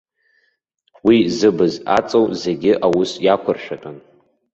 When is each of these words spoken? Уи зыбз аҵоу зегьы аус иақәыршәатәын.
Уи 1.05 1.17
зыбз 1.37 1.73
аҵоу 1.97 2.25
зегьы 2.43 2.71
аус 2.85 3.11
иақәыршәатәын. 3.25 3.97